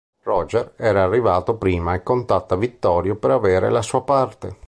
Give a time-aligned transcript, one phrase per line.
[0.23, 4.57] Roger era arrivato prima e contatta Vittorio per avere la sua parte.